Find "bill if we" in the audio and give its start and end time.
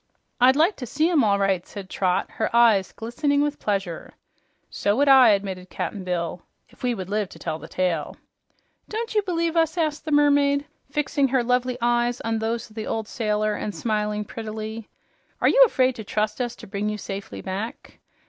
6.03-6.95